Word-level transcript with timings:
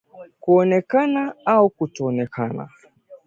kuonekana 0.39 1.33
au 1.45 1.69
kutoonekana 1.69 2.69